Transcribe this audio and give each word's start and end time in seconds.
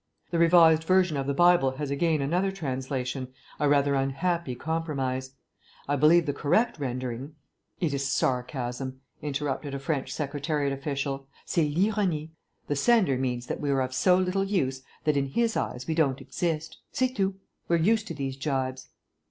The 0.31 0.39
Revised 0.39 0.83
Version 0.83 1.15
of 1.15 1.27
the 1.27 1.33
Bible 1.35 1.73
has 1.77 1.91
again 1.91 2.21
another 2.23 2.51
translation, 2.51 3.27
a 3.59 3.69
rather 3.69 3.93
unhappy 3.93 4.55
compromise. 4.55 5.33
I 5.87 5.95
believe 5.95 6.25
the 6.25 6.33
correct 6.33 6.79
rendering" 6.79 7.35
"It 7.79 7.93
is 7.93 8.09
sarcasm," 8.09 9.01
interrupted 9.21 9.75
a 9.75 9.79
French 9.79 10.11
Secretariat 10.11 10.73
official, 10.73 11.27
"C'est 11.45 11.69
l'ironie. 11.69 12.31
The 12.65 12.75
sender 12.75 13.15
means 13.19 13.45
that 13.45 13.61
we 13.61 13.69
are 13.69 13.81
of 13.81 13.93
so 13.93 14.17
little 14.17 14.43
use 14.43 14.81
that 15.03 15.17
in 15.17 15.27
his 15.27 15.55
eyes 15.55 15.85
we 15.85 15.93
don't 15.93 16.19
exist. 16.19 16.79
C'est 16.91 17.13
tout. 17.15 17.35
We're 17.67 17.75
used 17.75 18.07
to 18.07 18.15
these 18.15 18.35
gibes." 18.37 18.87